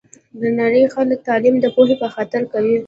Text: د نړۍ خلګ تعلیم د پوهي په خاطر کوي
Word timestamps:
د 0.39 0.41
نړۍ 0.59 0.83
خلګ 0.93 1.19
تعلیم 1.27 1.55
د 1.59 1.65
پوهي 1.75 1.95
په 2.01 2.07
خاطر 2.13 2.41
کوي 2.53 2.75